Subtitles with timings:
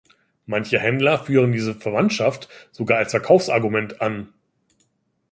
[0.47, 4.33] Manche Händler führen diese Verwandtschaft sogar als Verkaufsargument an.